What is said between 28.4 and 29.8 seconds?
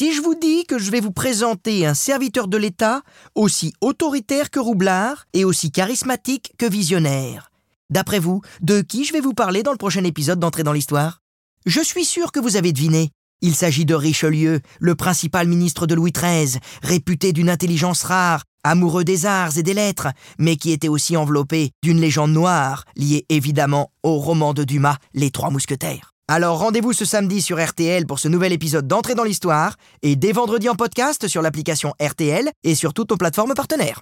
épisode d'Entrée dans l'Histoire,